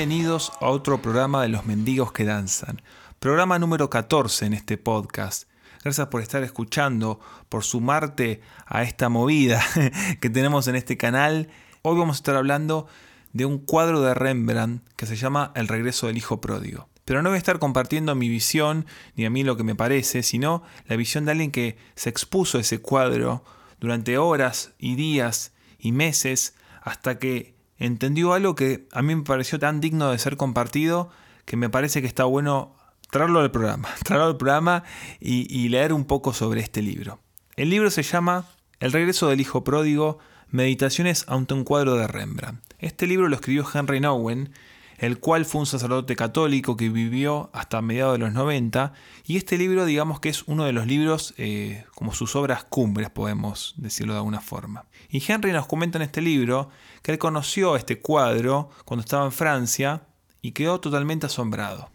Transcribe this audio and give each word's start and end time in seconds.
Bienvenidos 0.00 0.50
a 0.62 0.70
otro 0.70 1.02
programa 1.02 1.42
de 1.42 1.50
Los 1.50 1.66
Mendigos 1.66 2.10
que 2.10 2.24
Danzan, 2.24 2.80
programa 3.18 3.58
número 3.58 3.90
14 3.90 4.46
en 4.46 4.54
este 4.54 4.78
podcast. 4.78 5.46
Gracias 5.84 6.06
por 6.06 6.22
estar 6.22 6.42
escuchando, 6.42 7.20
por 7.50 7.64
sumarte 7.64 8.40
a 8.64 8.82
esta 8.82 9.10
movida 9.10 9.62
que 10.22 10.30
tenemos 10.30 10.68
en 10.68 10.76
este 10.76 10.96
canal. 10.96 11.50
Hoy 11.82 11.98
vamos 11.98 12.16
a 12.16 12.20
estar 12.20 12.34
hablando 12.34 12.86
de 13.34 13.44
un 13.44 13.58
cuadro 13.58 14.00
de 14.00 14.14
Rembrandt 14.14 14.88
que 14.96 15.04
se 15.04 15.16
llama 15.16 15.52
El 15.54 15.68
regreso 15.68 16.06
del 16.06 16.16
hijo 16.16 16.40
pródigo. 16.40 16.88
Pero 17.04 17.20
no 17.20 17.28
voy 17.28 17.36
a 17.36 17.38
estar 17.38 17.58
compartiendo 17.58 18.14
mi 18.14 18.30
visión 18.30 18.86
ni 19.16 19.26
a 19.26 19.30
mí 19.30 19.44
lo 19.44 19.58
que 19.58 19.64
me 19.64 19.74
parece, 19.74 20.22
sino 20.22 20.62
la 20.86 20.96
visión 20.96 21.26
de 21.26 21.32
alguien 21.32 21.50
que 21.50 21.76
se 21.94 22.08
expuso 22.08 22.56
a 22.56 22.62
ese 22.62 22.80
cuadro 22.80 23.44
durante 23.80 24.16
horas 24.16 24.72
y 24.78 24.94
días 24.94 25.52
y 25.78 25.92
meses 25.92 26.54
hasta 26.80 27.18
que 27.18 27.59
entendió 27.80 28.32
algo 28.34 28.54
que 28.54 28.86
a 28.92 29.02
mí 29.02 29.16
me 29.16 29.22
pareció 29.22 29.58
tan 29.58 29.80
digno 29.80 30.12
de 30.12 30.18
ser 30.18 30.36
compartido 30.36 31.10
que 31.46 31.56
me 31.56 31.68
parece 31.68 32.00
que 32.00 32.06
está 32.06 32.24
bueno 32.24 32.76
traerlo 33.10 33.40
al 33.40 33.50
programa, 33.50 33.88
traerlo 34.04 34.28
al 34.28 34.36
programa 34.36 34.84
y, 35.18 35.68
leer 35.68 35.92
un 35.92 36.04
poco 36.04 36.32
sobre 36.32 36.60
este 36.60 36.82
libro. 36.82 37.18
El 37.56 37.70
libro 37.70 37.90
se 37.90 38.04
llama 38.04 38.46
El 38.78 38.92
regreso 38.92 39.28
del 39.28 39.40
hijo 39.40 39.64
pródigo, 39.64 40.18
Meditaciones 40.48 41.24
ante 41.28 41.54
un 41.54 41.64
cuadro 41.64 41.96
de 41.96 42.06
Rembrandt. 42.06 42.60
Este 42.78 43.06
libro 43.06 43.28
lo 43.28 43.36
escribió 43.36 43.64
Henry 43.72 44.00
Nowen 44.00 44.52
el 45.00 45.18
cual 45.18 45.46
fue 45.46 45.62
un 45.62 45.66
sacerdote 45.66 46.14
católico 46.14 46.76
que 46.76 46.90
vivió 46.90 47.48
hasta 47.54 47.80
mediados 47.80 48.12
de 48.12 48.18
los 48.18 48.32
90, 48.34 48.92
y 49.24 49.38
este 49.38 49.56
libro 49.56 49.86
digamos 49.86 50.20
que 50.20 50.28
es 50.28 50.42
uno 50.46 50.64
de 50.64 50.72
los 50.72 50.86
libros 50.86 51.32
eh, 51.38 51.84
como 51.94 52.12
sus 52.12 52.36
obras 52.36 52.64
cumbres, 52.64 53.08
podemos 53.08 53.74
decirlo 53.78 54.12
de 54.12 54.18
alguna 54.18 54.42
forma. 54.42 54.84
Y 55.08 55.22
Henry 55.26 55.52
nos 55.52 55.66
comenta 55.66 55.96
en 55.96 56.02
este 56.02 56.20
libro 56.20 56.68
que 57.02 57.12
él 57.12 57.18
conoció 57.18 57.76
este 57.76 58.00
cuadro 58.00 58.68
cuando 58.84 59.00
estaba 59.00 59.24
en 59.24 59.32
Francia 59.32 60.02
y 60.42 60.52
quedó 60.52 60.80
totalmente 60.80 61.26
asombrado. 61.26 61.90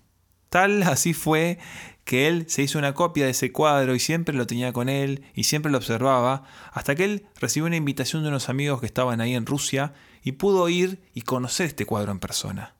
Tal 0.49 0.81
así 0.83 1.13
fue 1.13 1.59
que 2.05 2.27
él 2.27 2.45
se 2.47 2.63
hizo 2.63 2.79
una 2.79 2.93
copia 2.93 3.25
de 3.25 3.31
ese 3.31 3.51
cuadro 3.51 3.93
y 3.93 3.99
siempre 3.99 4.35
lo 4.35 4.47
tenía 4.47 4.73
con 4.73 4.89
él 4.89 5.25
y 5.35 5.43
siempre 5.43 5.71
lo 5.71 5.77
observaba, 5.77 6.43
hasta 6.71 6.95
que 6.95 7.03
él 7.03 7.27
recibió 7.39 7.67
una 7.67 7.75
invitación 7.75 8.23
de 8.23 8.29
unos 8.29 8.49
amigos 8.49 8.79
que 8.79 8.85
estaban 8.87 9.21
ahí 9.21 9.35
en 9.35 9.45
Rusia 9.45 9.93
y 10.23 10.33
pudo 10.33 10.69
ir 10.69 11.03
y 11.13 11.21
conocer 11.21 11.67
este 11.67 11.85
cuadro 11.85 12.11
en 12.11 12.19
persona. 12.19 12.74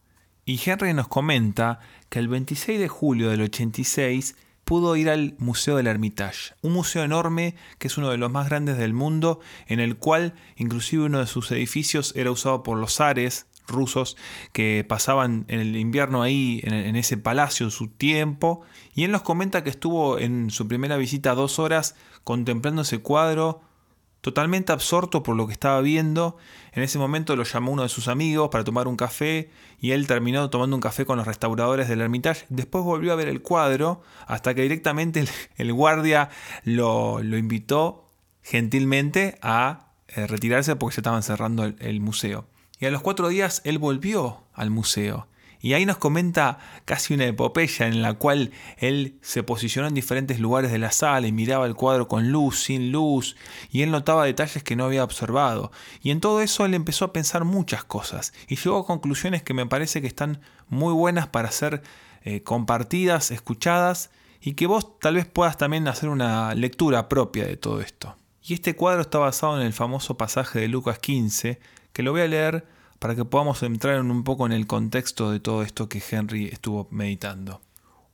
Y 0.47 0.61
Henry 0.63 0.93
nos 0.93 1.07
comenta 1.07 1.79
que 2.09 2.19
el 2.19 2.27
26 2.27 2.79
de 2.79 2.87
julio 2.87 3.31
del 3.31 3.41
86 3.41 4.35
pudo 4.63 4.95
ir 4.95 5.09
al 5.09 5.33
Museo 5.39 5.77
del 5.77 5.87
Hermitage, 5.87 6.53
un 6.61 6.73
museo 6.73 7.03
enorme 7.03 7.55
que 7.79 7.87
es 7.87 7.97
uno 7.97 8.11
de 8.11 8.17
los 8.17 8.31
más 8.31 8.47
grandes 8.47 8.77
del 8.77 8.93
mundo, 8.93 9.39
en 9.65 9.79
el 9.79 9.97
cual 9.97 10.35
inclusive 10.55 11.05
uno 11.05 11.17
de 11.17 11.25
sus 11.25 11.51
edificios 11.51 12.13
era 12.15 12.29
usado 12.29 12.61
por 12.61 12.77
los 12.77 12.95
zares 12.95 13.47
rusos 13.67 14.17
que 14.53 14.85
pasaban 14.87 15.45
en 15.47 15.61
el 15.61 15.75
invierno 15.75 16.21
ahí 16.21 16.61
en, 16.63 16.95
ese 16.95 17.17
palacio 17.17 17.71
su 17.71 17.87
tiempo. 17.87 18.61
Y 18.93 19.03
él 19.05 19.11
nos 19.11 19.23
comenta 19.23 19.63
que 19.63 19.71
estuvo 19.71 20.19
en 20.19 20.51
su 20.51 20.67
primera 20.67 20.97
visita 20.97 21.33
dos 21.33 21.57
horas 21.57 21.95
contemplando 22.23 22.83
ese 22.83 22.99
cuadro 22.99 23.61
totalmente 24.25 24.71
absorto 24.71 25.21
por 25.21 25.35
lo 25.35 25.45
que 25.45 25.53
estaba 25.53 25.79
viendo. 25.81 26.35
En 26.71 26.81
ese 26.81 26.97
momento 26.97 27.35
lo 27.35 27.43
llamó 27.43 27.71
uno 27.71 27.83
de 27.83 27.89
sus 27.89 28.07
amigos 28.07 28.49
para 28.49 28.63
tomar 28.63 28.87
un 28.87 28.97
café 28.97 29.51
y 29.79 29.91
él 29.91 30.07
terminó 30.07 30.49
tomando 30.49 30.75
un 30.75 30.81
café 30.81 31.05
con 31.05 31.19
los 31.19 31.27
restauradores 31.27 31.87
del 31.87 32.01
Hermitage. 32.01 32.47
Después 32.49 32.83
volvió 32.83 33.13
a 33.13 33.15
ver 33.17 33.27
el 33.27 33.43
cuadro 33.43 34.01
hasta 34.25 34.55
que 34.55 34.63
directamente 34.63 35.23
el, 35.57 35.73
guardia 35.73 36.31
lo, 36.63 37.21
invitó 37.21 38.09
gentilmente 38.41 39.37
a 39.43 39.91
eh, 40.07 40.25
retirarse 40.25 40.75
porque 40.75 40.95
ya 40.95 41.01
estaban 41.01 41.21
cerrando 41.21 41.63
el 41.63 42.01
museo. 42.01 42.47
Y 42.79 42.87
a 42.87 42.89
los 42.89 43.03
cuatro 43.03 43.27
días 43.27 43.61
él 43.63 43.77
volvió 43.77 44.41
al 44.55 44.71
museo 44.71 45.27
y 45.65 45.73
ahí 45.73 45.87
nos 45.87 45.97
comenta 45.97 46.59
casi 46.85 47.15
una 47.15 47.25
epopeya 47.25 47.87
en 47.87 48.03
la 48.03 48.13
cual 48.13 48.51
él 48.77 49.17
se 49.23 49.41
posicionó 49.41 49.87
en 49.87 49.95
diferentes 49.95 50.39
lugares 50.39 50.71
de 50.71 50.77
la 50.77 50.91
sala 50.91 51.25
y 51.25 51.31
miraba 51.31 51.65
el 51.65 51.73
cuadro 51.73 52.07
con 52.07 52.31
luz, 52.31 52.59
sin 52.65 52.91
luz, 52.91 53.35
y 53.71 53.81
él 53.81 53.89
notaba 53.89 54.25
detalles 54.25 54.61
que 54.61 54.75
no 54.75 54.85
había 54.85 55.03
observado. 55.03 55.71
Y 56.03 56.11
en 56.11 56.19
todo 56.19 56.41
eso 56.41 56.65
él 56.65 56.75
empezó 56.75 57.05
a 57.05 57.13
pensar 57.13 57.45
muchas 57.45 57.83
cosas 57.83 58.31
y 58.47 58.57
llegó 58.57 58.77
a 58.77 58.85
conclusiones 58.85 59.41
que 59.41 59.55
me 59.55 59.65
parece 59.65 60.01
que 60.01 60.07
están 60.07 60.39
muy 60.69 60.93
buenas 60.93 61.29
para 61.29 61.49
ser 61.49 61.81
eh, 62.21 62.43
compartidas, 62.43 63.31
escuchadas, 63.31 64.11
y 64.41 64.53
que 64.53 64.67
vos 64.67 64.99
tal 64.99 65.15
vez 65.15 65.25
puedas 65.25 65.57
también 65.57 65.87
hacer 65.87 66.09
una 66.09 66.53
lectura 66.53 67.09
propia 67.09 67.43
de 67.43 67.57
todo 67.57 67.81
esto. 67.81 68.15
Y 68.43 68.53
este 68.53 68.75
cuadro 68.75 69.01
está 69.01 69.17
basado 69.17 69.59
en 69.59 69.65
el 69.65 69.73
famoso 69.73 70.15
pasaje 70.15 70.59
de 70.59 70.67
Lucas 70.67 70.99
15, 70.99 71.59
que 71.91 72.03
lo 72.03 72.11
voy 72.11 72.21
a 72.21 72.27
leer 72.27 72.74
para 72.99 73.15
que 73.15 73.25
podamos 73.25 73.61
entrar 73.63 73.99
un 74.01 74.23
poco 74.23 74.45
en 74.45 74.51
el 74.51 74.67
contexto 74.67 75.31
de 75.31 75.39
todo 75.39 75.63
esto 75.63 75.89
que 75.89 76.03
Henry 76.09 76.47
estuvo 76.47 76.87
meditando. 76.91 77.61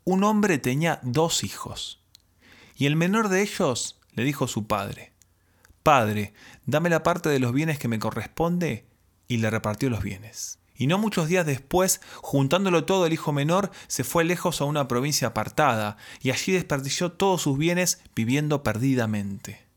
Un 0.03 0.24
hombre 0.24 0.58
tenía 0.58 1.00
dos 1.03 1.44
hijos, 1.44 2.02
y 2.75 2.86
el 2.88 2.96
menor 2.96 3.30
de 3.30 3.42
ellos 3.42 4.00
le 4.14 4.24
dijo 4.24 4.46
a 4.46 4.47
su 4.47 4.66
padre, 4.68 5.12
Padre, 5.84 6.34
dame 6.66 6.90
la 6.90 7.03
parte 7.03 7.30
de 7.30 7.40
los 7.40 7.53
bienes 7.53 7.80
que 7.80 7.88
me 7.88 8.00
corresponde, 8.00 8.86
y 9.28 9.38
le 9.38 9.50
repartió 9.50 9.90
los 9.90 10.03
bienes. 10.03 10.59
Y 10.75 10.88
no 10.88 10.98
muchos 10.98 11.28
días 11.28 11.46
después, 11.46 12.02
juntándolo 12.18 12.86
todo, 12.86 13.06
el 13.06 13.13
hijo 13.13 13.31
menor 13.31 13.72
se 13.88 14.03
fue 14.03 14.24
lejos 14.24 14.62
a 14.62 14.66
una 14.66 14.88
provincia 14.88 15.30
apartada, 15.30 15.98
y 16.22 16.31
allí 16.31 16.53
desperdició 16.53 17.12
todos 17.12 17.44
sus 17.44 17.58
bienes 17.58 18.02
viviendo 18.16 18.63
perdidamente. 18.63 19.71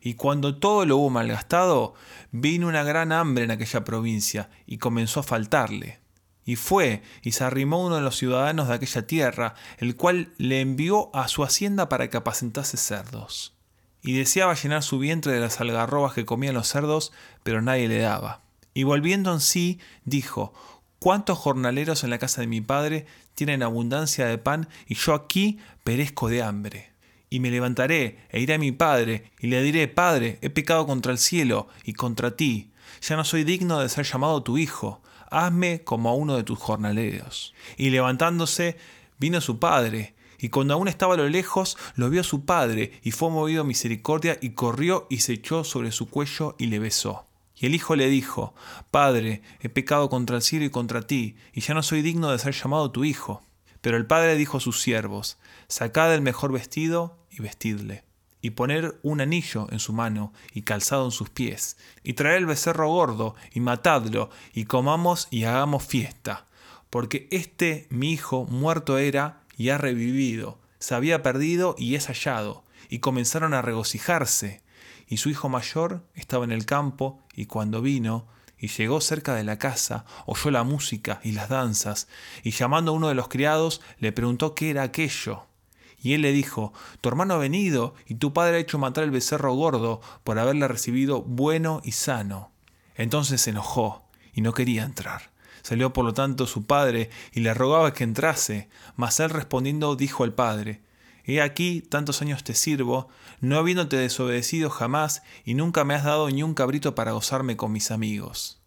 Y 0.00 0.14
cuando 0.14 0.56
todo 0.56 0.86
lo 0.86 0.96
hubo 0.96 1.10
malgastado, 1.10 1.94
vino 2.32 2.68
una 2.68 2.82
gran 2.82 3.12
hambre 3.12 3.44
en 3.44 3.50
aquella 3.50 3.84
provincia 3.84 4.50
y 4.66 4.78
comenzó 4.78 5.20
a 5.20 5.24
faltarle. 5.24 6.00
Y 6.44 6.56
fue 6.56 7.02
y 7.22 7.32
se 7.32 7.44
arrimó 7.44 7.84
uno 7.84 7.96
de 7.96 8.02
los 8.02 8.16
ciudadanos 8.16 8.68
de 8.68 8.74
aquella 8.74 9.06
tierra, 9.06 9.54
el 9.78 9.96
cual 9.96 10.32
le 10.38 10.60
envió 10.60 11.14
a 11.14 11.28
su 11.28 11.44
hacienda 11.44 11.88
para 11.88 12.08
que 12.08 12.16
apacentase 12.16 12.76
cerdos. 12.76 13.54
Y 14.02 14.14
deseaba 14.14 14.54
llenar 14.54 14.82
su 14.82 14.98
vientre 14.98 15.32
de 15.32 15.40
las 15.40 15.60
algarrobas 15.60 16.14
que 16.14 16.24
comían 16.24 16.54
los 16.54 16.68
cerdos, 16.68 17.12
pero 17.42 17.60
nadie 17.60 17.88
le 17.88 17.98
daba. 17.98 18.40
Y 18.72 18.84
volviendo 18.84 19.32
en 19.32 19.40
sí, 19.40 19.78
dijo, 20.04 20.54
¿Cuántos 21.00 21.38
jornaleros 21.38 22.04
en 22.04 22.10
la 22.10 22.18
casa 22.18 22.42
de 22.42 22.46
mi 22.46 22.60
padre 22.60 23.06
tienen 23.34 23.62
abundancia 23.62 24.26
de 24.26 24.36
pan 24.36 24.68
y 24.86 24.96
yo 24.96 25.14
aquí 25.14 25.58
perezco 25.82 26.28
de 26.28 26.42
hambre? 26.42 26.89
Y 27.30 27.38
me 27.38 27.50
levantaré 27.50 28.18
e 28.30 28.40
iré 28.40 28.54
a 28.54 28.58
mi 28.58 28.72
padre, 28.72 29.30
y 29.38 29.46
le 29.46 29.62
diré, 29.62 29.86
Padre, 29.88 30.38
he 30.42 30.50
pecado 30.50 30.86
contra 30.86 31.12
el 31.12 31.18
cielo 31.18 31.68
y 31.84 31.94
contra 31.94 32.36
ti, 32.36 32.72
ya 33.00 33.16
no 33.16 33.24
soy 33.24 33.44
digno 33.44 33.78
de 33.78 33.88
ser 33.88 34.04
llamado 34.04 34.42
tu 34.42 34.58
hijo, 34.58 35.00
hazme 35.30 35.82
como 35.84 36.10
a 36.10 36.14
uno 36.14 36.36
de 36.36 36.42
tus 36.42 36.58
jornaleros. 36.58 37.54
Y 37.76 37.90
levantándose, 37.90 38.76
vino 39.18 39.40
su 39.40 39.60
padre, 39.60 40.14
y 40.38 40.48
cuando 40.48 40.74
aún 40.74 40.88
estaba 40.88 41.14
a 41.14 41.18
lo 41.18 41.28
lejos, 41.28 41.78
lo 41.94 42.10
vio 42.10 42.24
su 42.24 42.44
padre, 42.44 42.98
y 43.02 43.12
fue 43.12 43.30
movido 43.30 43.62
a 43.62 43.64
misericordia, 43.64 44.36
y 44.40 44.50
corrió 44.50 45.06
y 45.08 45.20
se 45.20 45.34
echó 45.34 45.64
sobre 45.64 45.92
su 45.92 46.08
cuello 46.08 46.56
y 46.58 46.66
le 46.66 46.78
besó. 46.78 47.26
Y 47.56 47.66
el 47.66 47.74
hijo 47.74 47.94
le 47.94 48.08
dijo, 48.08 48.54
Padre, 48.90 49.42
he 49.60 49.68
pecado 49.68 50.08
contra 50.08 50.36
el 50.36 50.42
cielo 50.42 50.64
y 50.64 50.70
contra 50.70 51.02
ti, 51.02 51.36
y 51.52 51.60
ya 51.60 51.74
no 51.74 51.82
soy 51.82 52.02
digno 52.02 52.30
de 52.30 52.38
ser 52.38 52.54
llamado 52.54 52.90
tu 52.90 53.04
hijo. 53.04 53.42
Pero 53.82 53.96
el 53.96 54.06
padre 54.06 54.34
dijo 54.36 54.56
a 54.56 54.60
sus 54.60 54.80
siervos, 54.80 55.38
Sacad 55.68 56.14
el 56.14 56.22
mejor 56.22 56.52
vestido 56.52 57.19
y 57.30 57.42
vestidle, 57.42 58.04
y 58.42 58.50
poner 58.50 58.98
un 59.02 59.20
anillo 59.20 59.66
en 59.70 59.78
su 59.78 59.92
mano 59.92 60.32
y 60.52 60.62
calzado 60.62 61.04
en 61.04 61.10
sus 61.10 61.30
pies, 61.30 61.76
y 62.02 62.14
traer 62.14 62.38
el 62.38 62.46
becerro 62.46 62.88
gordo 62.88 63.34
y 63.52 63.60
matadlo, 63.60 64.30
y 64.52 64.64
comamos 64.64 65.28
y 65.30 65.44
hagamos 65.44 65.84
fiesta, 65.84 66.46
porque 66.90 67.28
este 67.30 67.86
mi 67.90 68.12
hijo 68.12 68.46
muerto 68.46 68.98
era 68.98 69.42
y 69.56 69.68
ha 69.68 69.78
revivido, 69.78 70.58
se 70.78 70.94
había 70.94 71.22
perdido 71.22 71.76
y 71.78 71.94
es 71.94 72.06
hallado, 72.06 72.64
y 72.88 72.98
comenzaron 72.98 73.54
a 73.54 73.62
regocijarse. 73.62 74.62
Y 75.06 75.18
su 75.18 75.28
hijo 75.28 75.48
mayor 75.48 76.04
estaba 76.14 76.44
en 76.44 76.52
el 76.52 76.66
campo, 76.66 77.22
y 77.34 77.46
cuando 77.46 77.82
vino, 77.82 78.26
y 78.58 78.68
llegó 78.68 79.00
cerca 79.00 79.34
de 79.34 79.44
la 79.44 79.58
casa, 79.58 80.04
oyó 80.26 80.50
la 80.50 80.64
música 80.64 81.20
y 81.22 81.32
las 81.32 81.48
danzas, 81.48 82.08
y 82.42 82.50
llamando 82.50 82.92
a 82.92 82.94
uno 82.94 83.08
de 83.08 83.14
los 83.14 83.28
criados, 83.28 83.80
le 83.98 84.12
preguntó 84.12 84.54
qué 84.54 84.70
era 84.70 84.82
aquello. 84.82 85.46
Y 86.02 86.14
él 86.14 86.22
le 86.22 86.32
dijo, 86.32 86.72
Tu 87.00 87.08
hermano 87.08 87.34
ha 87.34 87.38
venido, 87.38 87.94
y 88.06 88.14
tu 88.14 88.32
padre 88.32 88.56
ha 88.56 88.60
hecho 88.60 88.78
matar 88.78 89.04
el 89.04 89.10
becerro 89.10 89.52
gordo 89.54 90.00
por 90.24 90.38
haberle 90.38 90.66
recibido 90.66 91.22
bueno 91.22 91.80
y 91.84 91.92
sano. 91.92 92.50
Entonces 92.94 93.40
se 93.42 93.50
enojó, 93.50 94.04
y 94.32 94.40
no 94.40 94.54
quería 94.54 94.84
entrar. 94.84 95.30
Salió 95.62 95.92
por 95.92 96.04
lo 96.04 96.14
tanto 96.14 96.46
su 96.46 96.64
padre, 96.64 97.10
y 97.32 97.40
le 97.40 97.52
rogaba 97.52 97.92
que 97.92 98.04
entrase, 98.04 98.68
mas 98.96 99.20
él 99.20 99.30
respondiendo 99.30 99.94
dijo 99.96 100.24
al 100.24 100.32
padre, 100.32 100.82
He 101.24 101.42
aquí 101.42 101.82
tantos 101.82 102.22
años 102.22 102.44
te 102.44 102.54
sirvo, 102.54 103.08
no 103.40 103.58
habiéndote 103.58 103.96
desobedecido 103.96 104.70
jamás, 104.70 105.22
y 105.44 105.54
nunca 105.54 105.84
me 105.84 105.94
has 105.94 106.04
dado 106.04 106.30
ni 106.30 106.42
un 106.42 106.54
cabrito 106.54 106.94
para 106.94 107.12
gozarme 107.12 107.56
con 107.56 107.72
mis 107.72 107.90
amigos. 107.90 108.60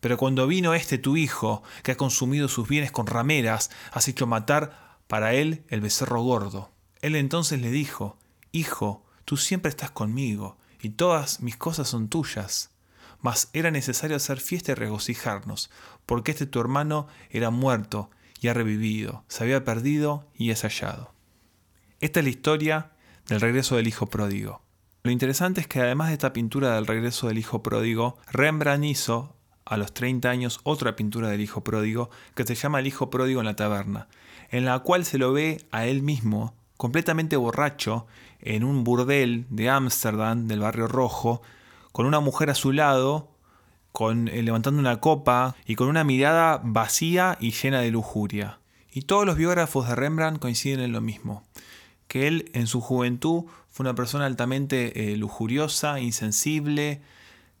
Pero 0.00 0.16
cuando 0.16 0.46
vino 0.46 0.74
este 0.74 0.98
tu 0.98 1.16
hijo, 1.16 1.62
que 1.82 1.92
ha 1.92 1.96
consumido 1.96 2.48
sus 2.48 2.68
bienes 2.68 2.92
con 2.92 3.06
rameras, 3.06 3.70
has 3.92 4.08
hecho 4.08 4.26
matar 4.26 4.85
para 5.06 5.34
él 5.34 5.64
el 5.68 5.80
becerro 5.80 6.22
gordo. 6.22 6.70
Él 7.00 7.16
entonces 7.16 7.60
le 7.60 7.70
dijo, 7.70 8.18
Hijo, 8.52 9.04
tú 9.24 9.36
siempre 9.36 9.68
estás 9.68 9.90
conmigo, 9.90 10.56
y 10.80 10.90
todas 10.90 11.40
mis 11.40 11.56
cosas 11.56 11.88
son 11.88 12.08
tuyas. 12.08 12.70
mas 13.20 13.48
era 13.52 13.70
necesario 13.70 14.16
hacer 14.16 14.40
fiesta 14.40 14.72
y 14.72 14.74
regocijarnos, 14.74 15.70
porque 16.04 16.32
este 16.32 16.46
tu 16.46 16.60
hermano 16.60 17.08
era 17.30 17.50
muerto 17.50 18.10
y 18.40 18.48
ha 18.48 18.54
revivido, 18.54 19.24
se 19.28 19.42
había 19.42 19.64
perdido 19.64 20.28
y 20.34 20.50
es 20.50 20.62
hallado. 20.62 21.12
Esta 22.00 22.20
es 22.20 22.24
la 22.24 22.30
historia 22.30 22.92
del 23.26 23.40
regreso 23.40 23.76
del 23.76 23.88
hijo 23.88 24.06
pródigo. 24.06 24.62
Lo 25.02 25.10
interesante 25.10 25.60
es 25.60 25.66
que 25.66 25.80
además 25.80 26.08
de 26.08 26.14
esta 26.14 26.32
pintura 26.32 26.74
del 26.74 26.86
regreso 26.86 27.28
del 27.28 27.38
hijo 27.38 27.62
pródigo, 27.62 28.18
Rembrandt 28.30 28.84
hizo 28.84 29.36
a 29.64 29.76
los 29.76 29.92
30 29.94 30.28
años 30.28 30.60
otra 30.62 30.94
pintura 30.94 31.28
del 31.28 31.40
hijo 31.40 31.64
pródigo 31.64 32.10
que 32.34 32.44
se 32.44 32.54
llama 32.54 32.80
El 32.80 32.86
hijo 32.86 33.10
pródigo 33.10 33.40
en 33.40 33.46
la 33.46 33.56
taberna, 33.56 34.08
en 34.50 34.64
la 34.64 34.78
cual 34.80 35.04
se 35.04 35.18
lo 35.18 35.32
ve 35.32 35.64
a 35.70 35.86
él 35.86 36.02
mismo 36.02 36.54
completamente 36.76 37.36
borracho 37.36 38.06
en 38.40 38.64
un 38.64 38.84
burdel 38.84 39.46
de 39.50 39.70
Ámsterdam, 39.70 40.46
del 40.46 40.60
barrio 40.60 40.88
rojo, 40.88 41.42
con 41.92 42.06
una 42.06 42.20
mujer 42.20 42.50
a 42.50 42.54
su 42.54 42.72
lado, 42.72 43.30
con, 43.92 44.28
eh, 44.28 44.42
levantando 44.42 44.78
una 44.78 45.00
copa 45.00 45.56
y 45.66 45.74
con 45.74 45.88
una 45.88 46.04
mirada 46.04 46.60
vacía 46.62 47.38
y 47.40 47.52
llena 47.52 47.80
de 47.80 47.90
lujuria. 47.90 48.60
Y 48.92 49.02
todos 49.02 49.26
los 49.26 49.36
biógrafos 49.36 49.88
de 49.88 49.94
Rembrandt 49.94 50.38
coinciden 50.38 50.80
en 50.80 50.92
lo 50.92 51.00
mismo, 51.00 51.42
que 52.08 52.28
él 52.28 52.50
en 52.54 52.66
su 52.66 52.80
juventud 52.80 53.44
fue 53.70 53.84
una 53.84 53.94
persona 53.94 54.26
altamente 54.26 55.12
eh, 55.12 55.16
lujuriosa, 55.16 56.00
insensible, 56.00 57.00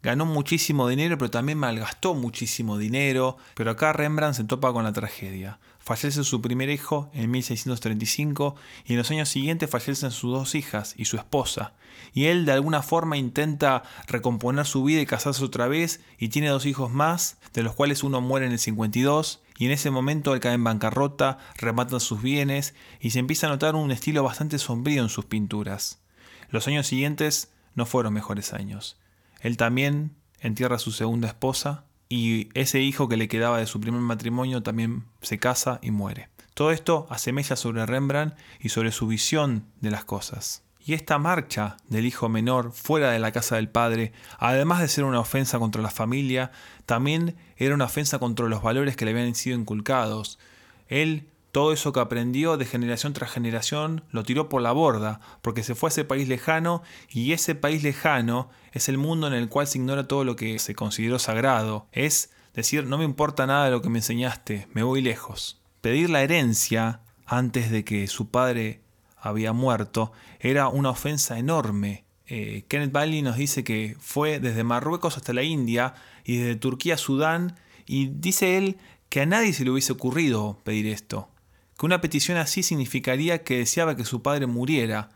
ganó 0.06 0.24
muchísimo 0.24 0.86
dinero, 0.86 1.18
pero 1.18 1.32
también 1.32 1.58
malgastó 1.58 2.14
muchísimo 2.14 2.78
dinero. 2.78 3.38
Pero 3.56 3.72
acá 3.72 3.92
Rembrandt 3.92 4.36
se 4.36 4.44
topa 4.44 4.72
con 4.72 4.84
la 4.84 4.92
tragedia. 4.92 5.58
Fallece 5.80 6.22
su 6.22 6.40
primer 6.40 6.70
hijo 6.70 7.10
en 7.12 7.28
1635 7.32 8.54
y 8.84 8.92
en 8.92 8.98
los 8.98 9.10
años 9.10 9.28
siguientes 9.28 9.68
fallecen 9.68 10.12
sus 10.12 10.30
dos 10.30 10.54
hijas 10.54 10.94
y 10.96 11.06
su 11.06 11.16
esposa. 11.16 11.72
Y 12.12 12.26
él 12.26 12.46
de 12.46 12.52
alguna 12.52 12.82
forma 12.82 13.16
intenta 13.16 13.82
recomponer 14.06 14.64
su 14.64 14.84
vida 14.84 15.00
y 15.00 15.06
casarse 15.06 15.44
otra 15.44 15.66
vez 15.66 16.00
y 16.20 16.28
tiene 16.28 16.50
dos 16.50 16.66
hijos 16.66 16.92
más, 16.92 17.38
de 17.52 17.64
los 17.64 17.74
cuales 17.74 18.04
uno 18.04 18.20
muere 18.20 18.46
en 18.46 18.52
el 18.52 18.60
52 18.60 19.42
y 19.58 19.66
en 19.66 19.72
ese 19.72 19.90
momento 19.90 20.34
él 20.34 20.40
cae 20.40 20.54
en 20.54 20.62
bancarrota, 20.62 21.38
rematan 21.56 21.98
sus 21.98 22.22
bienes 22.22 22.76
y 23.00 23.10
se 23.10 23.18
empieza 23.18 23.48
a 23.48 23.50
notar 23.50 23.74
un 23.74 23.90
estilo 23.90 24.22
bastante 24.22 24.60
sombrío 24.60 25.02
en 25.02 25.08
sus 25.08 25.24
pinturas. 25.24 25.98
Los 26.50 26.68
años 26.68 26.86
siguientes 26.86 27.50
no 27.74 27.86
fueron 27.86 28.14
mejores 28.14 28.52
años. 28.52 28.96
Él 29.40 29.56
también 29.56 30.16
entierra 30.40 30.76
a 30.76 30.80
su 30.80 30.92
segunda 30.92 31.28
esposa 31.28 31.84
y 32.08 32.48
ese 32.54 32.80
hijo 32.80 33.08
que 33.08 33.16
le 33.16 33.28
quedaba 33.28 33.58
de 33.58 33.66
su 33.66 33.80
primer 33.80 34.00
matrimonio 34.00 34.62
también 34.62 35.04
se 35.20 35.38
casa 35.38 35.78
y 35.82 35.90
muere. 35.90 36.28
Todo 36.54 36.70
esto 36.70 37.06
asemella 37.10 37.56
sobre 37.56 37.84
Rembrandt 37.84 38.34
y 38.60 38.70
sobre 38.70 38.92
su 38.92 39.06
visión 39.06 39.66
de 39.80 39.90
las 39.90 40.04
cosas. 40.04 40.62
Y 40.86 40.94
esta 40.94 41.18
marcha 41.18 41.76
del 41.88 42.06
hijo 42.06 42.28
menor 42.28 42.70
fuera 42.72 43.10
de 43.10 43.18
la 43.18 43.32
casa 43.32 43.56
del 43.56 43.68
padre, 43.68 44.12
además 44.38 44.80
de 44.80 44.88
ser 44.88 45.04
una 45.04 45.18
ofensa 45.18 45.58
contra 45.58 45.82
la 45.82 45.90
familia, 45.90 46.52
también 46.86 47.36
era 47.56 47.74
una 47.74 47.86
ofensa 47.86 48.20
contra 48.20 48.46
los 48.46 48.62
valores 48.62 48.96
que 48.96 49.04
le 49.04 49.10
habían 49.10 49.34
sido 49.34 49.58
inculcados. 49.58 50.38
Él 50.86 51.28
todo 51.56 51.72
eso 51.72 51.92
que 51.92 52.00
aprendió 52.00 52.58
de 52.58 52.66
generación 52.66 53.14
tras 53.14 53.30
generación 53.30 54.04
lo 54.10 54.24
tiró 54.24 54.48
por 54.50 54.60
la 54.60 54.72
borda, 54.72 55.20
porque 55.40 55.62
se 55.62 55.74
fue 55.74 55.88
a 55.88 55.90
ese 55.92 56.04
país 56.04 56.28
lejano 56.28 56.82
y 57.08 57.32
ese 57.32 57.54
país 57.54 57.82
lejano 57.82 58.50
es 58.72 58.90
el 58.90 58.98
mundo 58.98 59.26
en 59.26 59.32
el 59.32 59.48
cual 59.48 59.66
se 59.66 59.78
ignora 59.78 60.06
todo 60.06 60.24
lo 60.24 60.36
que 60.36 60.58
se 60.58 60.74
consideró 60.74 61.18
sagrado. 61.18 61.86
Es 61.92 62.30
decir, 62.52 62.84
no 62.84 62.98
me 62.98 63.04
importa 63.04 63.46
nada 63.46 63.64
de 63.64 63.70
lo 63.70 63.80
que 63.80 63.88
me 63.88 64.00
enseñaste, 64.00 64.68
me 64.74 64.82
voy 64.82 65.00
lejos. 65.00 65.58
Pedir 65.80 66.10
la 66.10 66.22
herencia 66.22 67.00
antes 67.24 67.70
de 67.70 67.84
que 67.84 68.06
su 68.06 68.28
padre 68.28 68.82
había 69.16 69.54
muerto 69.54 70.12
era 70.40 70.68
una 70.68 70.90
ofensa 70.90 71.38
enorme. 71.38 72.04
Eh, 72.26 72.64
Kenneth 72.68 72.92
Bailey 72.92 73.22
nos 73.22 73.36
dice 73.36 73.64
que 73.64 73.96
fue 73.98 74.40
desde 74.40 74.62
Marruecos 74.62 75.16
hasta 75.16 75.32
la 75.32 75.42
India 75.42 75.94
y 76.22 76.36
desde 76.36 76.56
Turquía 76.56 76.94
a 76.94 76.98
Sudán 76.98 77.56
y 77.86 78.08
dice 78.08 78.58
él 78.58 78.76
que 79.08 79.22
a 79.22 79.26
nadie 79.26 79.52
se 79.52 79.64
le 79.64 79.70
hubiese 79.70 79.92
ocurrido 79.92 80.58
pedir 80.64 80.86
esto 80.88 81.30
que 81.78 81.86
una 81.86 82.00
petición 82.00 82.38
así 82.38 82.62
significaría 82.62 83.44
que 83.44 83.58
deseaba 83.58 83.96
que 83.96 84.04
su 84.04 84.22
padre 84.22 84.46
muriera, 84.46 85.10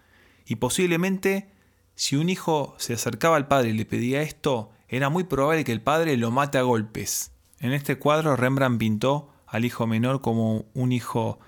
y 0.47 0.57
posiblemente 0.57 1.49
si 1.95 2.17
un 2.17 2.29
hijo 2.29 2.75
se 2.79 2.95
acercaba 2.95 3.37
al 3.37 3.47
padre 3.47 3.71
y 3.71 3.75
le 3.75 3.85
pedía 3.85 4.23
esto, 4.23 4.71
era 4.89 5.09
muy 5.09 5.25
probable 5.25 5.65
que 5.65 5.73
el 5.73 5.83
padre 5.83 6.17
lo 6.17 6.31
mate 6.31 6.59
a 6.59 6.63
golpes. 6.63 7.33
En 7.61 7.73
este 7.73 7.99
cuadro 7.99 8.37
Rembrandt 8.37 8.79
pintó 8.79 9.31
al 9.47 9.65
hijo 9.65 9.87
menor 9.87 10.21
como 10.21 10.65
un 10.75 10.93
hijo 10.93 11.39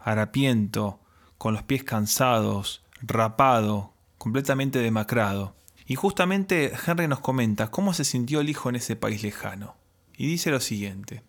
harapiento, 0.00 1.00
con 1.38 1.54
los 1.54 1.62
pies 1.62 1.84
cansados, 1.84 2.82
rapado, 3.02 3.94
completamente 4.18 4.80
demacrado. 4.80 5.54
Y 5.86 5.94
justamente 5.94 6.72
Henry 6.86 7.08
nos 7.08 7.20
comenta 7.20 7.70
cómo 7.70 7.94
se 7.94 8.04
sintió 8.04 8.40
el 8.40 8.48
hijo 8.48 8.68
en 8.68 8.76
ese 8.76 8.96
país 8.96 9.22
lejano. 9.22 9.76
Y 10.16 10.26
dice 10.26 10.50
lo 10.50 10.60
siguiente. 10.60 11.22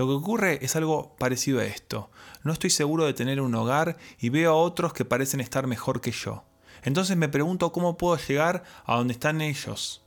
Lo 0.00 0.06
que 0.06 0.14
ocurre 0.14 0.58
es 0.62 0.76
algo 0.76 1.14
parecido 1.18 1.60
a 1.60 1.66
esto. 1.66 2.10
No 2.42 2.54
estoy 2.54 2.70
seguro 2.70 3.04
de 3.04 3.12
tener 3.12 3.38
un 3.38 3.54
hogar 3.54 3.98
y 4.18 4.30
veo 4.30 4.52
a 4.52 4.56
otros 4.56 4.94
que 4.94 5.04
parecen 5.04 5.40
estar 5.40 5.66
mejor 5.66 6.00
que 6.00 6.10
yo. 6.10 6.42
Entonces 6.84 7.18
me 7.18 7.28
pregunto 7.28 7.70
cómo 7.70 7.98
puedo 7.98 8.16
llegar 8.16 8.64
a 8.86 8.96
donde 8.96 9.12
están 9.12 9.42
ellos. 9.42 10.02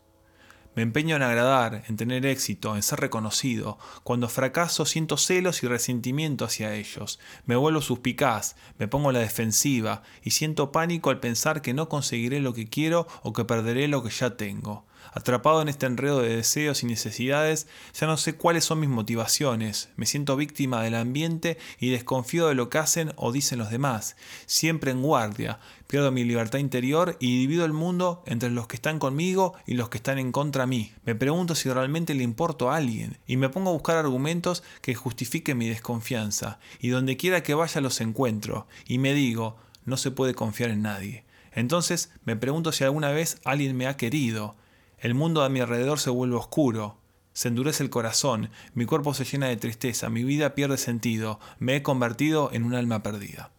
Me 0.76 0.82
empeño 0.82 1.16
en 1.16 1.22
agradar, 1.22 1.84
en 1.88 1.96
tener 1.96 2.26
éxito, 2.26 2.76
en 2.76 2.82
ser 2.82 3.02
reconocido. 3.02 3.78
Cuando 4.02 4.30
fracaso 4.30 4.88
siento 4.88 5.16
celos 5.16 5.62
y 5.62 5.68
resentimiento 5.68 6.44
hacia 6.44 6.74
ellos. 6.74 7.20
Me 7.46 7.56
vuelvo 7.56 7.80
suspicaz, 7.80 8.56
me 8.80 8.88
pongo 8.88 9.12
a 9.12 9.14
la 9.14 9.20
defensiva 9.20 10.02
y 10.24 10.32
siento 10.32 10.72
pánico 10.72 11.12
al 11.12 11.20
pensar 11.20 11.62
que 11.62 11.76
no 11.76 11.88
conseguiré 11.88 12.40
lo 12.40 12.56
que 12.56 12.68
quiero 12.68 13.06
o 13.22 13.32
que 13.32 13.46
perderé 13.46 13.88
lo 13.88 14.02
que 14.02 14.10
ya 14.10 14.38
tengo. 14.38 14.88
Atrapado 15.12 15.62
en 15.62 15.70
este 15.70 15.86
enredo 15.86 16.22
de 16.22 16.36
deseos 16.36 16.84
y 16.84 16.86
necesidades, 16.86 17.68
ya 17.94 18.08
no 18.08 18.18
sé 18.18 18.36
cuáles 18.36 18.66
son 18.66 18.80
mis 18.80 18.90
motivaciones, 18.90 19.90
me 19.96 20.06
siento 20.06 20.36
víctima 20.36 20.82
del 20.82 20.96
ambiente 20.96 21.58
y 21.80 21.90
desconfío 21.90 22.48
de 22.48 22.56
lo 22.56 22.70
que 22.70 22.78
hacen 22.78 23.14
o 23.16 23.32
dicen 23.32 23.60
los 23.60 23.70
demás, 23.70 24.16
siempre 24.46 24.92
en 24.92 25.02
guardia, 25.02 25.60
pierdo 25.88 26.12
mi 26.12 26.24
libertad 26.24 26.60
interior 26.60 27.18
y 27.20 27.38
divido 27.38 27.66
el 27.66 27.74
mundo 27.74 28.24
entre 28.26 28.50
los 28.50 28.68
que 28.68 28.76
están 28.76 28.98
conmigo 28.98 29.54
y 29.68 29.76
los 29.76 29.90
que 29.90 29.98
están 29.98 30.18
en 30.18 30.32
contra 30.32 30.66
mí. 30.66 30.92
Me 31.06 31.14
pregunto 31.14 31.54
si 31.54 31.70
realmente 31.70 32.16
le 32.16 32.24
importo 32.24 32.72
a 32.72 32.78
alguien 32.78 33.18
y 33.28 33.38
me 33.38 33.50
pongo 33.50 33.70
a 33.70 33.74
buscar 33.74 33.98
argumentos 33.98 34.64
que 34.82 34.96
justifiquen 34.96 35.58
mi 35.58 35.70
desconfianza, 35.70 36.60
y 36.80 36.90
donde 36.90 37.18
quiera 37.18 37.44
que 37.44 37.54
vaya 37.54 37.82
los 37.82 38.02
encuentro, 38.02 38.68
y 38.88 38.98
me 38.98 39.14
digo, 39.14 39.58
no 39.86 39.98
se 39.98 40.12
puede 40.12 40.34
confiar 40.34 40.70
en 40.72 40.82
nadie. 40.82 41.24
Entonces 41.52 42.12
me 42.26 42.36
pregunto 42.36 42.72
si 42.72 42.84
alguna 42.84 43.12
vez 43.12 43.38
alguien 43.44 43.78
me 43.78 43.88
ha 43.88 43.98
querido, 43.98 44.56
el 45.04 45.16
mundo 45.16 45.44
a 45.44 45.50
mi 45.50 45.60
alrededor 45.60 46.00
se 46.00 46.10
vuelve 46.10 46.38
oscuro, 46.38 46.96
se 47.34 47.50
endurece 47.50 47.84
el 47.84 47.90
corazón, 47.90 48.50
mi 48.74 48.86
cuerpo 48.86 49.14
se 49.14 49.26
llena 49.26 49.48
de 49.48 49.58
tristeza, 49.58 50.10
mi 50.10 50.24
vida 50.24 50.56
pierde 50.56 50.78
sentido, 50.78 51.42
me 51.60 51.76
he 51.76 51.84
convertido 51.84 52.50
en 52.54 52.64
un 52.64 52.74
alma 52.74 53.04
perdida. 53.04 53.52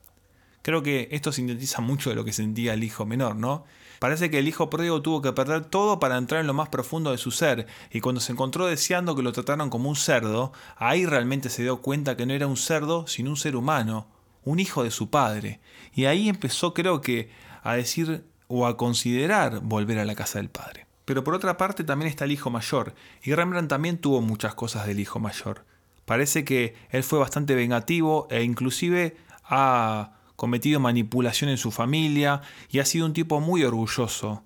Creo 0.62 0.82
que 0.82 1.08
esto 1.10 1.32
sintetiza 1.32 1.82
mucho 1.82 2.08
de 2.08 2.16
lo 2.16 2.24
que 2.24 2.32
sentía 2.32 2.72
el 2.72 2.82
hijo 2.82 3.04
menor, 3.04 3.36
¿no? 3.36 3.66
Parece 3.98 4.30
que 4.30 4.38
el 4.38 4.48
hijo 4.48 4.70
pródigo 4.70 5.02
tuvo 5.02 5.20
que 5.20 5.34
perder 5.34 5.66
todo 5.66 6.00
para 6.00 6.16
entrar 6.16 6.40
en 6.40 6.46
lo 6.46 6.54
más 6.54 6.70
profundo 6.70 7.10
de 7.10 7.18
su 7.18 7.30
ser, 7.30 7.66
y 7.90 8.00
cuando 8.00 8.22
se 8.22 8.32
encontró 8.32 8.64
deseando 8.64 9.14
que 9.14 9.22
lo 9.22 9.32
trataran 9.32 9.68
como 9.68 9.90
un 9.90 9.96
cerdo, 9.96 10.50
ahí 10.78 11.04
realmente 11.04 11.50
se 11.50 11.62
dio 11.62 11.82
cuenta 11.82 12.16
que 12.16 12.24
no 12.24 12.32
era 12.32 12.46
un 12.46 12.56
cerdo, 12.56 13.06
sino 13.06 13.28
un 13.28 13.36
ser 13.36 13.54
humano, 13.54 14.06
un 14.44 14.60
hijo 14.60 14.82
de 14.82 14.90
su 14.90 15.10
padre. 15.10 15.60
Y 15.94 16.06
ahí 16.06 16.30
empezó, 16.30 16.72
creo 16.72 17.02
que, 17.02 17.28
a 17.62 17.74
decir 17.74 18.24
o 18.48 18.66
a 18.66 18.78
considerar 18.78 19.60
volver 19.60 19.98
a 19.98 20.06
la 20.06 20.14
casa 20.14 20.38
del 20.38 20.48
padre. 20.48 20.86
Pero 21.04 21.22
por 21.22 21.34
otra 21.34 21.56
parte 21.56 21.84
también 21.84 22.08
está 22.08 22.24
el 22.24 22.32
hijo 22.32 22.50
mayor, 22.50 22.94
y 23.22 23.34
Rembrandt 23.34 23.68
también 23.68 23.98
tuvo 23.98 24.20
muchas 24.22 24.54
cosas 24.54 24.86
del 24.86 25.00
hijo 25.00 25.20
mayor. 25.20 25.64
Parece 26.04 26.44
que 26.44 26.74
él 26.90 27.02
fue 27.02 27.18
bastante 27.18 27.54
vengativo 27.54 28.26
e 28.30 28.42
inclusive 28.42 29.16
ha 29.44 30.12
cometido 30.36 30.80
manipulación 30.80 31.50
en 31.50 31.58
su 31.58 31.70
familia 31.70 32.42
y 32.70 32.78
ha 32.78 32.84
sido 32.84 33.06
un 33.06 33.12
tipo 33.12 33.40
muy 33.40 33.64
orgulloso. 33.64 34.42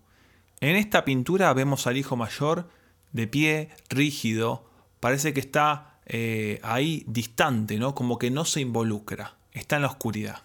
En 0.60 0.76
esta 0.76 1.04
pintura 1.04 1.52
vemos 1.54 1.86
al 1.86 1.96
hijo 1.96 2.16
mayor 2.16 2.68
de 3.12 3.26
pie, 3.26 3.70
rígido, 3.88 4.68
parece 5.00 5.32
que 5.32 5.40
está 5.40 5.98
eh, 6.06 6.60
ahí 6.62 7.04
distante, 7.06 7.78
¿no? 7.78 7.94
como 7.94 8.18
que 8.18 8.30
no 8.30 8.44
se 8.44 8.60
involucra, 8.60 9.36
está 9.52 9.76
en 9.76 9.82
la 9.82 9.88
oscuridad. 9.88 10.42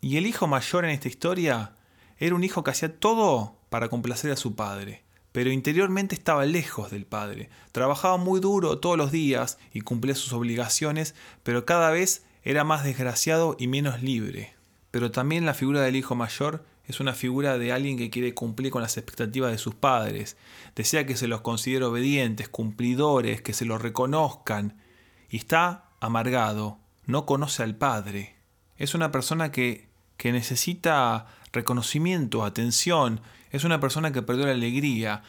Y 0.00 0.18
el 0.18 0.26
hijo 0.26 0.46
mayor 0.46 0.84
en 0.84 0.90
esta 0.90 1.08
historia 1.08 1.72
era 2.18 2.34
un 2.34 2.44
hijo 2.44 2.62
que 2.62 2.70
hacía 2.70 2.98
todo 2.98 3.56
para 3.70 3.88
complacer 3.88 4.30
a 4.30 4.36
su 4.36 4.54
padre 4.54 5.03
pero 5.34 5.50
interiormente 5.50 6.14
estaba 6.14 6.46
lejos 6.46 6.92
del 6.92 7.06
padre. 7.06 7.50
Trabajaba 7.72 8.18
muy 8.18 8.38
duro 8.38 8.78
todos 8.78 8.96
los 8.96 9.10
días 9.10 9.58
y 9.72 9.80
cumplía 9.80 10.14
sus 10.14 10.32
obligaciones, 10.32 11.16
pero 11.42 11.66
cada 11.66 11.90
vez 11.90 12.24
era 12.44 12.62
más 12.62 12.84
desgraciado 12.84 13.56
y 13.58 13.66
menos 13.66 14.00
libre. 14.00 14.54
Pero 14.92 15.10
también 15.10 15.44
la 15.44 15.54
figura 15.54 15.80
del 15.80 15.96
hijo 15.96 16.14
mayor 16.14 16.64
es 16.86 17.00
una 17.00 17.14
figura 17.14 17.58
de 17.58 17.72
alguien 17.72 17.98
que 17.98 18.10
quiere 18.10 18.32
cumplir 18.32 18.70
con 18.70 18.80
las 18.80 18.96
expectativas 18.96 19.50
de 19.50 19.58
sus 19.58 19.74
padres, 19.74 20.36
desea 20.76 21.04
que 21.04 21.16
se 21.16 21.26
los 21.26 21.40
considere 21.40 21.84
obedientes, 21.84 22.48
cumplidores, 22.48 23.42
que 23.42 23.54
se 23.54 23.64
los 23.64 23.82
reconozcan, 23.82 24.80
y 25.28 25.38
está 25.38 25.86
amargado, 25.98 26.78
no 27.06 27.26
conoce 27.26 27.64
al 27.64 27.74
padre. 27.74 28.36
Es 28.76 28.94
una 28.94 29.10
persona 29.10 29.50
que, 29.50 29.88
que 30.16 30.30
necesita 30.30 31.26
reconocimiento, 31.52 32.44
atención, 32.44 33.20
es 33.56 33.62
una 33.62 33.78
persona 33.78 34.12
que 34.12 34.20
perdió 34.20 34.46
la 34.46 34.52
alegría, 34.52 35.22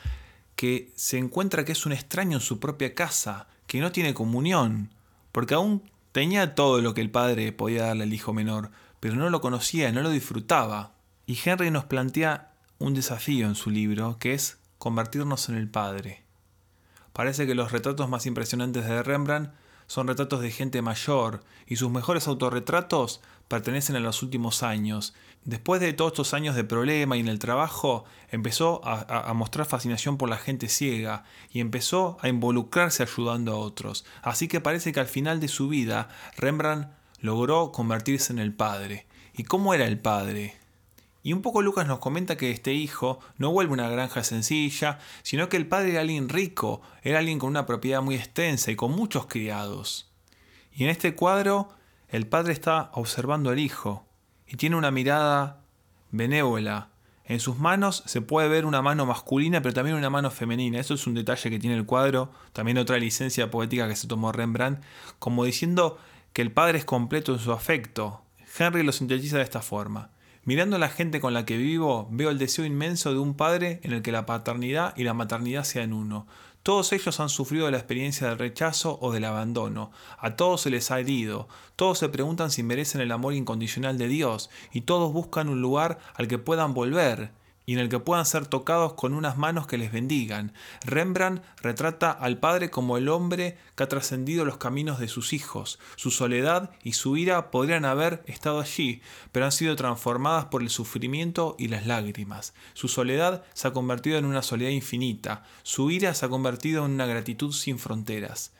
que 0.55 0.91
se 0.95 1.19
encuentra 1.19 1.63
que 1.63 1.73
es 1.73 1.85
un 1.85 1.91
extraño 1.91 2.37
en 2.37 2.41
su 2.41 2.59
propia 2.59 2.95
casa, 2.95 3.47
que 3.67 3.79
no 3.79 3.91
tiene 3.91 4.15
comunión, 4.15 4.89
porque 5.31 5.53
aún 5.53 5.83
tenía 6.11 6.55
todo 6.55 6.81
lo 6.81 6.95
que 6.95 7.01
el 7.01 7.11
padre 7.11 7.51
podía 7.51 7.85
darle 7.85 8.03
al 8.03 8.13
hijo 8.13 8.33
menor, 8.33 8.71
pero 8.99 9.15
no 9.15 9.29
lo 9.29 9.41
conocía, 9.41 9.91
no 9.91 10.01
lo 10.01 10.09
disfrutaba. 10.09 10.93
Y 11.27 11.37
Henry 11.43 11.69
nos 11.69 11.85
plantea 11.85 12.51
un 12.79 12.95
desafío 12.95 13.45
en 13.45 13.53
su 13.53 13.69
libro, 13.69 14.17
que 14.19 14.33
es 14.33 14.57
convertirnos 14.79 15.47
en 15.49 15.55
el 15.55 15.69
padre. 15.69 16.23
Parece 17.13 17.45
que 17.45 17.53
los 17.53 17.71
retratos 17.71 18.09
más 18.09 18.25
impresionantes 18.25 18.85
de 18.85 19.03
Rembrandt 19.03 19.51
son 19.85 20.07
retratos 20.07 20.41
de 20.41 20.49
gente 20.49 20.81
mayor 20.81 21.43
y 21.67 21.75
sus 21.75 21.91
mejores 21.91 22.27
autorretratos 22.27 23.21
pertenecen 23.47 23.95
a 23.95 23.99
los 23.99 24.23
últimos 24.23 24.63
años. 24.63 25.13
Después 25.43 25.79
de 25.79 25.93
todos 25.93 26.13
estos 26.13 26.33
años 26.33 26.55
de 26.55 26.63
problema 26.63 27.17
y 27.17 27.19
en 27.19 27.27
el 27.27 27.39
trabajo, 27.39 28.05
empezó 28.31 28.81
a, 28.83 29.31
mostrar 29.33 29.67
fascinación 29.67 30.17
por 30.17 30.29
la 30.29 30.37
gente 30.37 30.69
ciega 30.69 31.23
y 31.51 31.59
empezó 31.59 32.17
a 32.21 32.29
involucrarse 32.29 33.03
ayudando 33.03 33.53
a 33.53 33.57
otros. 33.57 34.05
Así 34.23 34.47
que 34.47 34.61
parece 34.61 34.91
que 34.91 34.99
al 34.99 35.07
final 35.07 35.39
de 35.39 35.47
su 35.47 35.67
vida, 35.67 36.09
Rembrandt 36.37 36.89
logró 37.19 37.71
convertirse 37.71 38.33
en 38.33 38.39
el 38.39 38.53
padre. 38.53 39.05
¿Y 39.33 39.43
cómo 39.43 39.73
era 39.73 39.85
el 39.85 39.99
padre? 39.99 40.55
Y 41.21 41.33
un 41.33 41.41
poco 41.41 41.61
Lucas 41.61 41.87
nos 41.87 41.99
comenta 41.99 42.37
que 42.37 42.51
este 42.51 42.73
hijo 42.73 43.19
no 43.37 43.51
vuelve 43.51 43.73
una 43.73 43.89
granja 43.89 44.23
sencilla, 44.23 44.99
sino 45.23 45.49
que 45.49 45.57
el 45.57 45.67
padre 45.67 45.91
era 45.91 46.01
alguien 46.01 46.29
rico, 46.29 46.81
era 47.03 47.19
alguien 47.19 47.39
con 47.39 47.49
una 47.49 47.65
propiedad 47.65 48.01
muy 48.01 48.15
extensa 48.15 48.71
y 48.71 48.75
con 48.75 48.91
muchos 48.91 49.25
criados. 49.25 50.11
Y 50.71 50.83
en 50.83 50.89
este 50.89 51.15
cuadro 51.15 51.69
el 52.09 52.27
padre 52.27 52.53
está 52.53 52.91
observando 52.93 53.49
al 53.49 53.59
hijo 53.59 54.05
y 54.47 54.57
tiene 54.57 54.75
una 54.75 54.91
mirada 54.91 55.61
benévola. 56.11 56.89
En 57.25 57.39
sus 57.39 57.57
manos 57.57 58.03
se 58.05 58.21
puede 58.21 58.47
ver 58.47 58.65
una 58.65 58.83
mano 58.83 59.05
masculina, 59.05 59.61
pero 59.61 59.73
también 59.73 59.97
una 59.97 60.11
mano 60.11 60.29
femenina. 60.29 60.79
Eso 60.79 60.93
es 60.93 61.07
un 61.07 61.15
detalle 61.15 61.49
que 61.49 61.57
tiene 61.57 61.75
el 61.75 61.85
cuadro, 61.85 62.31
también 62.53 62.77
otra 62.77 62.97
licencia 62.97 63.49
poética 63.49 63.87
que 63.87 63.95
se 63.95 64.07
tomó 64.07 64.31
Rembrandt, 64.31 64.83
como 65.17 65.45
diciendo 65.45 65.97
que 66.33 66.43
el 66.43 66.51
padre 66.51 66.77
es 66.77 66.85
completo 66.85 67.33
en 67.33 67.39
su 67.39 67.51
afecto. 67.51 68.21
Henry 68.57 68.83
lo 68.83 68.91
sintetiza 68.91 69.37
de 69.37 69.43
esta 69.43 69.61
forma. 69.61 70.11
Mirando 70.43 70.75
a 70.75 70.79
la 70.79 70.89
gente 70.89 71.19
con 71.19 71.33
la 71.33 71.43
que 71.43 71.57
vivo, 71.57 72.07
veo 72.11 72.29
el 72.29 72.37
deseo 72.37 72.65
inmenso 72.65 73.11
de 73.11 73.17
un 73.17 73.33
padre 73.33 73.79
en 73.81 73.93
el 73.93 74.03
que 74.03 74.11
la 74.11 74.27
paternidad 74.27 74.93
y 74.95 75.03
la 75.03 75.15
maternidad 75.15 75.63
sean 75.63 75.91
uno. 75.91 76.27
Todos 76.65 76.93
ellos 76.93 77.19
han 77.19 77.29
sufrido 77.29 77.69
la 77.69 77.77
experiencia 77.77 78.27
del 78.27 78.39
rechazo 78.39 78.97
o 78.99 79.11
del 79.11 79.25
abandono. 79.25 79.91
A 80.17 80.35
todos 80.35 80.61
se 80.61 80.71
les 80.71 80.89
ha 80.89 80.99
herido. 80.99 81.47
Todos 81.75 81.99
se 81.99 82.09
preguntan 82.09 82.49
si 82.49 82.63
merecen 82.63 83.01
el 83.01 83.11
amor 83.11 83.35
incondicional 83.35 83.99
de 83.99 84.07
Dios 84.07 84.49
y 84.73 84.81
todos 84.81 85.13
buscan 85.13 85.47
un 85.47 85.61
lugar 85.61 85.99
al 86.15 86.27
que 86.27 86.39
puedan 86.39 86.73
volver 86.73 87.29
y 87.65 87.73
en 87.73 87.79
el 87.79 87.89
que 87.89 87.99
puedan 87.99 88.25
ser 88.25 88.45
tocados 88.45 88.93
con 88.93 89.13
unas 89.13 89.37
manos 89.37 89.67
que 89.67 89.77
les 89.77 89.91
bendigan. 89.91 90.53
Rembrandt 90.85 91.43
retrata 91.61 92.11
al 92.11 92.37
padre 92.37 92.69
como 92.69 92.97
el 92.97 93.09
hombre 93.09 93.57
que 93.75 93.83
ha 93.83 93.87
trascendido 93.87 94.45
los 94.45 94.57
caminos 94.57 94.99
de 94.99 95.07
sus 95.07 95.33
hijos. 95.33 95.79
Su 95.95 96.11
soledad 96.11 96.71
y 96.83 96.93
su 96.93 97.17
ira 97.17 97.51
podrían 97.51 97.85
haber 97.85 98.23
estado 98.27 98.59
allí, 98.59 99.01
pero 99.31 99.45
han 99.45 99.51
sido 99.51 99.75
transformadas 99.75 100.45
por 100.45 100.61
el 100.61 100.69
sufrimiento 100.69 101.55
y 101.57 101.67
las 101.67 101.85
lágrimas. 101.85 102.53
Su 102.73 102.87
soledad 102.87 103.43
se 103.53 103.67
ha 103.67 103.73
convertido 103.73 104.17
en 104.17 104.25
una 104.25 104.41
soledad 104.41 104.71
infinita, 104.71 105.43
su 105.63 105.91
ira 105.91 106.13
se 106.13 106.25
ha 106.25 106.29
convertido 106.29 106.85
en 106.85 106.91
una 106.91 107.05
gratitud 107.05 107.51
sin 107.51 107.79
fronteras. 107.79 108.51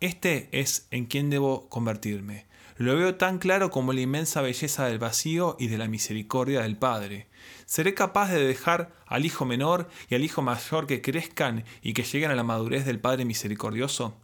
Este 0.00 0.48
es 0.52 0.86
en 0.90 1.06
quien 1.06 1.30
debo 1.30 1.68
convertirme. 1.68 2.44
Lo 2.78 2.94
veo 2.94 3.14
tan 3.14 3.38
claro 3.38 3.70
como 3.70 3.94
la 3.94 4.02
inmensa 4.02 4.42
belleza 4.42 4.84
del 4.84 4.98
vacío 4.98 5.56
y 5.58 5.68
de 5.68 5.78
la 5.78 5.88
misericordia 5.88 6.60
del 6.60 6.76
Padre. 6.76 7.26
¿Seré 7.64 7.94
capaz 7.94 8.30
de 8.30 8.46
dejar 8.46 8.92
al 9.06 9.24
hijo 9.24 9.46
menor 9.46 9.88
y 10.10 10.14
al 10.14 10.22
hijo 10.22 10.42
mayor 10.42 10.86
que 10.86 11.00
crezcan 11.00 11.64
y 11.80 11.94
que 11.94 12.02
lleguen 12.02 12.30
a 12.30 12.34
la 12.34 12.42
madurez 12.42 12.84
del 12.84 13.00
Padre 13.00 13.24
misericordioso? 13.24 14.14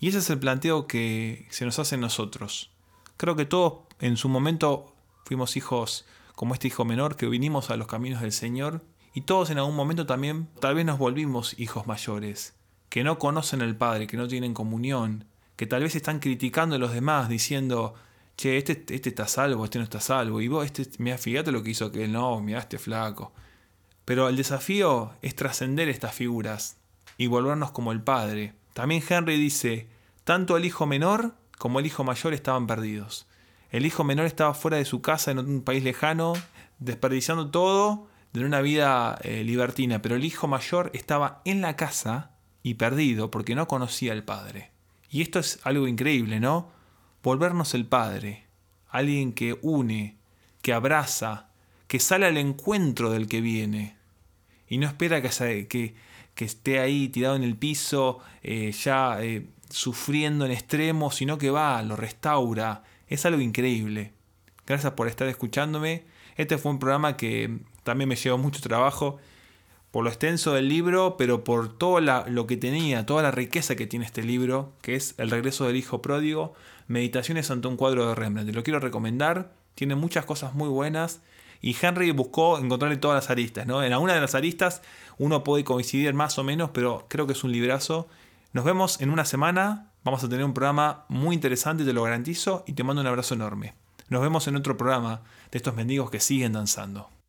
Y 0.00 0.08
ese 0.08 0.18
es 0.18 0.28
el 0.30 0.40
planteo 0.40 0.88
que 0.88 1.46
se 1.50 1.64
nos 1.64 1.78
hace 1.78 1.94
en 1.94 2.00
nosotros. 2.00 2.72
Creo 3.16 3.36
que 3.36 3.44
todos 3.44 3.84
en 4.00 4.16
su 4.16 4.28
momento 4.28 4.92
fuimos 5.24 5.56
hijos 5.56 6.04
como 6.34 6.54
este 6.54 6.66
hijo 6.66 6.84
menor 6.84 7.14
que 7.14 7.28
vinimos 7.28 7.70
a 7.70 7.76
los 7.76 7.86
caminos 7.86 8.22
del 8.22 8.32
Señor 8.32 8.82
y 9.14 9.20
todos 9.20 9.50
en 9.50 9.58
algún 9.58 9.76
momento 9.76 10.04
también 10.04 10.48
tal 10.60 10.74
vez 10.74 10.84
nos 10.84 10.98
volvimos 10.98 11.58
hijos 11.60 11.86
mayores, 11.86 12.54
que 12.88 13.04
no 13.04 13.20
conocen 13.20 13.62
al 13.62 13.76
Padre, 13.76 14.08
que 14.08 14.16
no 14.16 14.26
tienen 14.26 14.52
comunión, 14.52 15.26
que 15.56 15.66
tal 15.66 15.82
vez 15.82 15.94
están 15.94 16.18
criticando 16.18 16.76
a 16.76 16.78
los 16.78 16.92
demás 16.92 17.28
diciendo, 17.28 17.94
che, 18.36 18.56
este, 18.56 18.84
este 18.88 19.08
está 19.10 19.28
salvo, 19.28 19.64
este 19.64 19.78
no 19.78 19.84
está 19.84 20.00
salvo, 20.00 20.40
y 20.40 20.48
vos, 20.48 20.64
este, 20.64 20.88
mira, 20.98 21.18
fíjate 21.18 21.52
lo 21.52 21.62
que 21.62 21.70
hizo 21.70 21.92
que 21.92 22.08
no, 22.08 22.40
mira 22.40 22.60
este 22.60 22.78
flaco. 22.78 23.32
Pero 24.04 24.28
el 24.28 24.36
desafío 24.36 25.12
es 25.22 25.34
trascender 25.34 25.88
estas 25.88 26.14
figuras 26.14 26.76
y 27.16 27.26
volvernos 27.26 27.70
como 27.70 27.92
el 27.92 28.02
padre. 28.02 28.54
También 28.74 29.02
Henry 29.08 29.36
dice, 29.36 29.88
tanto 30.24 30.56
el 30.56 30.64
hijo 30.64 30.86
menor 30.86 31.34
como 31.58 31.78
el 31.78 31.86
hijo 31.86 32.04
mayor 32.04 32.34
estaban 32.34 32.66
perdidos. 32.66 33.26
El 33.70 33.86
hijo 33.86 34.04
menor 34.04 34.26
estaba 34.26 34.54
fuera 34.54 34.76
de 34.76 34.84
su 34.84 35.00
casa 35.00 35.30
en 35.30 35.38
un 35.38 35.62
país 35.62 35.82
lejano, 35.82 36.34
desperdiciando 36.78 37.50
todo 37.50 38.08
de 38.32 38.44
una 38.44 38.60
vida 38.60 39.18
eh, 39.22 39.44
libertina, 39.44 40.02
pero 40.02 40.16
el 40.16 40.24
hijo 40.24 40.48
mayor 40.48 40.90
estaba 40.92 41.40
en 41.44 41.60
la 41.60 41.76
casa 41.76 42.32
y 42.62 42.74
perdido 42.74 43.30
porque 43.30 43.54
no 43.54 43.68
conocía 43.68 44.12
al 44.12 44.24
padre. 44.24 44.73
Y 45.14 45.22
esto 45.22 45.38
es 45.38 45.60
algo 45.62 45.86
increíble, 45.86 46.40
¿no? 46.40 46.72
Volvernos 47.22 47.74
el 47.74 47.86
Padre, 47.86 48.46
alguien 48.88 49.32
que 49.32 49.56
une, 49.62 50.16
que 50.60 50.72
abraza, 50.72 51.50
que 51.86 52.00
sale 52.00 52.26
al 52.26 52.36
encuentro 52.36 53.12
del 53.12 53.28
que 53.28 53.40
viene. 53.40 53.96
Y 54.66 54.78
no 54.78 54.88
espera 54.88 55.22
que, 55.22 55.68
que, 55.68 55.94
que 56.34 56.44
esté 56.44 56.80
ahí 56.80 57.10
tirado 57.10 57.36
en 57.36 57.44
el 57.44 57.56
piso, 57.56 58.18
eh, 58.42 58.72
ya 58.72 59.22
eh, 59.22 59.46
sufriendo 59.70 60.46
en 60.46 60.50
extremo, 60.50 61.12
sino 61.12 61.38
que 61.38 61.50
va, 61.50 61.80
lo 61.84 61.94
restaura. 61.94 62.82
Es 63.06 63.24
algo 63.24 63.40
increíble. 63.40 64.10
Gracias 64.66 64.94
por 64.94 65.06
estar 65.06 65.28
escuchándome. 65.28 66.06
Este 66.34 66.58
fue 66.58 66.72
un 66.72 66.80
programa 66.80 67.16
que 67.16 67.60
también 67.84 68.08
me 68.08 68.16
llevó 68.16 68.36
mucho 68.36 68.60
trabajo 68.60 69.18
por 69.94 70.02
lo 70.02 70.10
extenso 70.10 70.54
del 70.54 70.68
libro, 70.68 71.16
pero 71.16 71.44
por 71.44 71.78
todo 71.78 72.00
lo 72.00 72.46
que 72.48 72.56
tenía, 72.56 73.06
toda 73.06 73.22
la 73.22 73.30
riqueza 73.30 73.76
que 73.76 73.86
tiene 73.86 74.04
este 74.04 74.24
libro, 74.24 74.72
que 74.82 74.96
es 74.96 75.14
El 75.18 75.30
regreso 75.30 75.68
del 75.68 75.76
hijo 75.76 76.02
pródigo, 76.02 76.52
Meditaciones 76.88 77.48
ante 77.52 77.68
un 77.68 77.76
cuadro 77.76 78.08
de 78.08 78.16
Rembrandt. 78.16 78.50
Te 78.50 78.56
lo 78.56 78.64
quiero 78.64 78.80
recomendar, 78.80 79.52
tiene 79.76 79.94
muchas 79.94 80.24
cosas 80.24 80.52
muy 80.52 80.68
buenas. 80.68 81.20
Y 81.60 81.76
Henry 81.80 82.10
buscó 82.10 82.58
encontrarle 82.58 82.96
todas 82.96 83.22
las 83.22 83.30
aristas, 83.30 83.68
¿no? 83.68 83.84
En 83.84 83.92
alguna 83.92 84.14
de 84.14 84.20
las 84.20 84.34
aristas 84.34 84.82
uno 85.16 85.44
puede 85.44 85.62
coincidir 85.62 86.12
más 86.12 86.40
o 86.40 86.42
menos, 86.42 86.70
pero 86.74 87.06
creo 87.08 87.28
que 87.28 87.34
es 87.34 87.44
un 87.44 87.52
librazo. 87.52 88.08
Nos 88.52 88.64
vemos 88.64 89.00
en 89.00 89.10
una 89.10 89.24
semana. 89.24 89.92
Vamos 90.02 90.24
a 90.24 90.28
tener 90.28 90.44
un 90.44 90.54
programa 90.54 91.04
muy 91.06 91.36
interesante, 91.36 91.84
te 91.84 91.92
lo 91.92 92.02
garantizo, 92.02 92.64
y 92.66 92.72
te 92.72 92.82
mando 92.82 93.00
un 93.00 93.06
abrazo 93.06 93.34
enorme. 93.34 93.74
Nos 94.08 94.22
vemos 94.22 94.48
en 94.48 94.56
otro 94.56 94.76
programa 94.76 95.22
de 95.52 95.58
estos 95.58 95.76
mendigos 95.76 96.10
que 96.10 96.18
siguen 96.18 96.52
danzando. 96.52 97.13